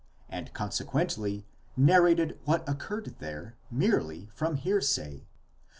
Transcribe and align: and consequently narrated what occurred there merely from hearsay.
and 0.29 0.51
consequently 0.51 1.45
narrated 1.77 2.39
what 2.45 2.67
occurred 2.67 3.13
there 3.19 3.55
merely 3.69 4.31
from 4.33 4.55
hearsay. 4.55 5.27